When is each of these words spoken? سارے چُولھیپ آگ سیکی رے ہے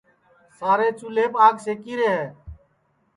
سارے 0.57 0.87
چُولھیپ 0.97 1.33
آگ 1.45 1.55
سیکی 1.65 1.93
رے 1.99 2.09
ہے 2.15 2.25